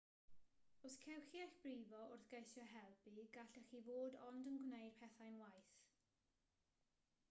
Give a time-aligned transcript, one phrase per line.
[0.87, 5.41] os cewch chi eich brifo wrth geisio helpu gallech chi fod ond yn gwneud pethau'n
[5.43, 5.75] waeth